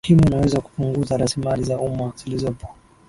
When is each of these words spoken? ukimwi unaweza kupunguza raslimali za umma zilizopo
ukimwi 0.03 0.23
unaweza 0.27 0.61
kupunguza 0.61 1.17
raslimali 1.17 1.63
za 1.63 1.79
umma 1.79 2.13
zilizopo 2.15 2.67